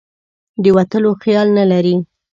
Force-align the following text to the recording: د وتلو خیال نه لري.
د 0.63 0.65
وتلو 0.75 1.11
خیال 1.23 1.47
نه 1.57 1.65
لري. 1.71 1.95